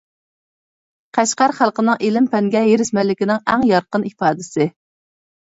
[1.17, 4.69] قەشقەر خەلقىنىڭ ئىلىم-پەنگە ھېرىسمەنلىكىنىڭ ئەڭ يارقىن ئىپادىسى.